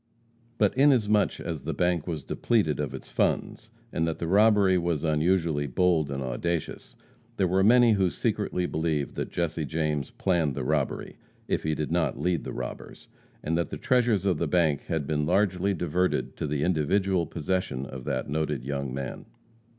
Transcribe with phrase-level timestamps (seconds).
[0.57, 5.03] But inasmuch as the bank was depleted of its funds, and that the robbery was
[5.03, 6.95] unusually bold and audacious,
[7.37, 11.17] there were many who secretly believed that Jesse James planned the robbery,
[11.47, 13.09] if he did not lead the robbers,
[13.43, 17.85] and that the treasures of the bank had been largely diverted to the individual possession
[17.85, 19.27] of that noted young man.